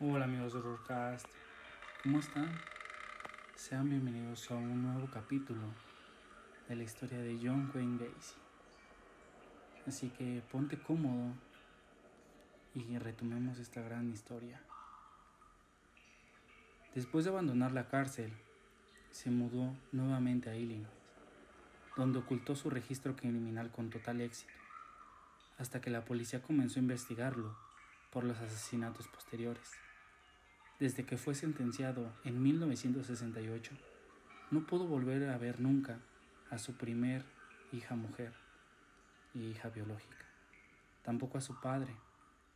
[0.00, 1.24] Hola amigos de Horrorcast,
[2.02, 2.50] ¿cómo están?
[3.54, 5.60] Sean bienvenidos a un nuevo capítulo
[6.68, 8.34] de la historia de John Wayne Gacy.
[9.86, 11.32] Así que ponte cómodo
[12.74, 14.60] y retomemos esta gran historia.
[16.96, 18.32] Después de abandonar la cárcel,
[19.12, 20.90] se mudó nuevamente a Illinois,
[21.96, 24.54] donde ocultó su registro criminal con total éxito,
[25.56, 27.56] hasta que la policía comenzó a investigarlo
[28.14, 29.72] por los asesinatos posteriores.
[30.78, 33.72] Desde que fue sentenciado en 1968,
[34.52, 35.98] no pudo volver a ver nunca
[36.50, 37.24] a su primer
[37.72, 38.32] hija mujer
[39.34, 40.24] y hija biológica,
[41.02, 41.92] tampoco a su padre,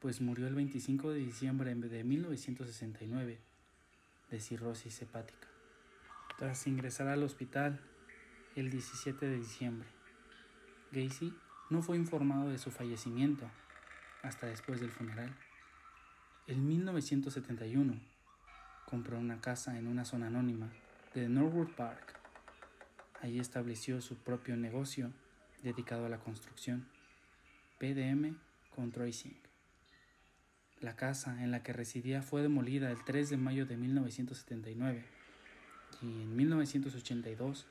[0.00, 3.38] pues murió el 25 de diciembre de 1969
[4.30, 5.48] de cirrosis hepática,
[6.38, 7.78] tras ingresar al hospital
[8.56, 9.88] el 17 de diciembre.
[10.92, 11.34] Gacy
[11.68, 13.46] no fue informado de su fallecimiento
[14.22, 15.34] hasta después del funeral.
[16.46, 18.00] En 1971
[18.86, 20.70] compró una casa en una zona anónima
[21.14, 22.18] de Norwood Park.
[23.20, 25.12] Allí estableció su propio negocio
[25.62, 26.86] dedicado a la construcción,
[27.78, 28.36] PDM
[28.74, 29.36] Contracing.
[30.80, 35.04] La casa en la que residía fue demolida el 3 de mayo de 1979
[36.00, 37.66] y en 1982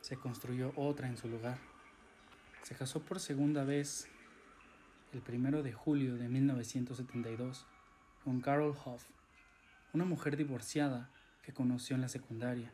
[0.00, 1.58] se construyó otra en su lugar.
[2.62, 4.08] Se casó por segunda vez
[5.16, 7.64] el 1 de julio de 1972
[8.22, 9.02] con Carol Hoff,
[9.94, 11.08] una mujer divorciada
[11.42, 12.70] que conoció en la secundaria,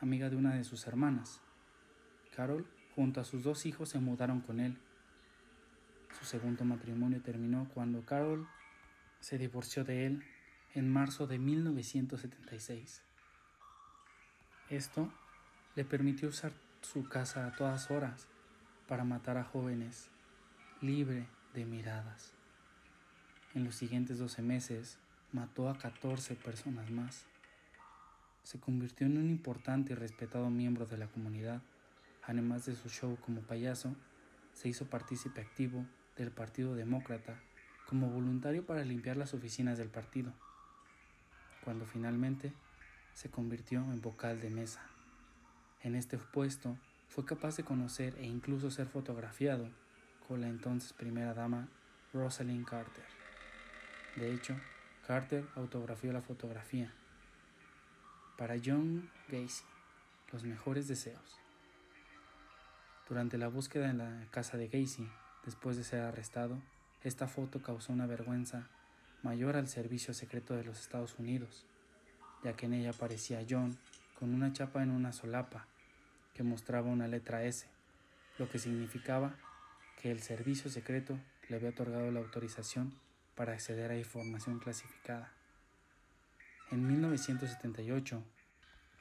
[0.00, 1.42] amiga de una de sus hermanas.
[2.34, 4.78] Carol, junto a sus dos hijos, se mudaron con él.
[6.18, 8.48] Su segundo matrimonio terminó cuando Carol
[9.20, 10.24] se divorció de él
[10.72, 13.02] en marzo de 1976.
[14.70, 15.12] Esto
[15.74, 18.26] le permitió usar su casa a todas horas
[18.88, 20.08] para matar a jóvenes,
[20.80, 22.32] libre de miradas.
[23.54, 24.98] En los siguientes 12 meses
[25.32, 27.24] mató a 14 personas más.
[28.42, 31.62] Se convirtió en un importante y respetado miembro de la comunidad.
[32.24, 33.94] Además de su show como payaso,
[34.52, 37.40] se hizo partícipe activo del Partido Demócrata
[37.88, 40.32] como voluntario para limpiar las oficinas del partido,
[41.64, 42.52] cuando finalmente
[43.14, 44.80] se convirtió en vocal de mesa.
[45.82, 46.76] En este puesto
[47.08, 49.68] fue capaz de conocer e incluso ser fotografiado
[50.26, 51.68] con la entonces primera dama
[52.12, 53.04] Rosalind Carter.
[54.16, 54.56] De hecho,
[55.06, 56.92] Carter autografió la fotografía.
[58.38, 59.64] Para John Gacy,
[60.32, 61.38] los mejores deseos.
[63.08, 65.08] Durante la búsqueda en la casa de Gacy,
[65.44, 66.58] después de ser arrestado,
[67.02, 68.68] esta foto causó una vergüenza
[69.22, 71.66] mayor al servicio secreto de los Estados Unidos,
[72.42, 73.76] ya que en ella aparecía John
[74.18, 75.66] con una chapa en una solapa
[76.32, 77.66] que mostraba una letra S,
[78.38, 79.36] lo que significaba
[80.04, 82.92] que el servicio secreto le había otorgado la autorización
[83.34, 85.32] para acceder a información clasificada.
[86.70, 88.22] En 1978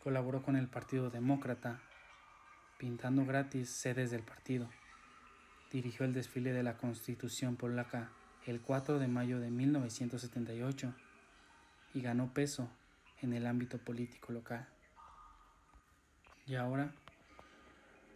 [0.02, 1.82] colaboró con el Partido Demócrata,
[2.78, 4.70] pintando gratis sedes del partido.
[5.74, 8.10] Dirigió el desfile de la Constitución polaca
[8.46, 10.94] el 4 de mayo de 1978
[11.96, 12.70] y ganó peso
[13.22, 14.70] en el ámbito político local.
[16.48, 16.94] Y ahora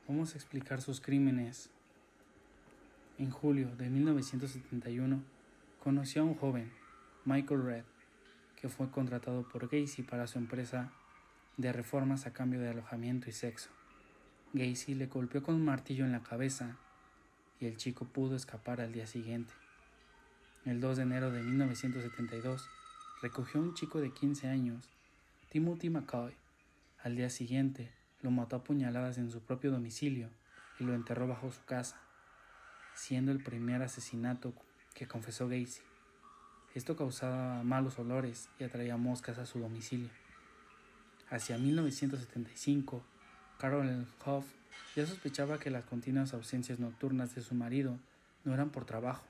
[0.07, 1.69] vamos a explicar sus crímenes.
[3.19, 5.23] En julio de 1971
[5.83, 6.71] conoció a un joven,
[7.25, 7.83] Michael Red,
[8.61, 10.91] que fue contratado por Gacy para su empresa
[11.57, 13.69] de reformas a cambio de alojamiento y sexo.
[14.53, 16.77] Gacy le golpeó con un martillo en la cabeza
[17.59, 19.51] y el chico pudo escapar al día siguiente.
[20.65, 22.69] El 2 de enero de 1972
[23.23, 24.91] recogió a un chico de 15 años,
[25.49, 26.35] Timothy McCoy.
[27.01, 27.91] Al día siguiente
[28.21, 30.29] lo mató a puñaladas en su propio domicilio
[30.79, 31.99] y lo enterró bajo su casa,
[32.97, 34.53] siendo el primer asesinato
[34.95, 35.81] que confesó Gacy.
[36.73, 40.09] Esto causaba malos olores y atraía moscas a su domicilio.
[41.29, 43.03] Hacia 1975,
[43.59, 44.45] Carol Hoff
[44.95, 47.99] ya sospechaba que las continuas ausencias nocturnas de su marido
[48.43, 49.23] no eran por trabajo,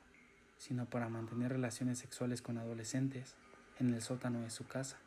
[0.58, 3.36] sino para mantener relaciones sexuales con adolescentes
[3.80, 4.98] en el sótano de su casa,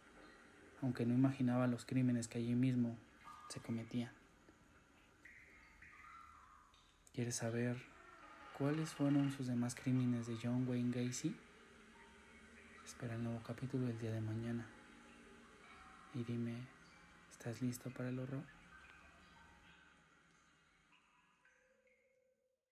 [0.82, 2.96] aunque no imaginaba los crímenes que allí mismo
[3.49, 4.12] se cometían.
[7.14, 7.76] ¿Quieres saber
[8.61, 11.35] ¿Cuáles fueron sus demás crímenes de John Wayne Gacy?
[12.85, 14.67] Espera el nuevo capítulo el día de mañana.
[16.12, 16.57] Y dime,
[17.31, 18.43] ¿estás listo para el horror?